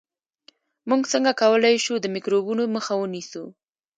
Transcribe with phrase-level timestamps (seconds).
[0.89, 3.43] موږ څنګه کولای شو د میکروبونو مخه ونیسو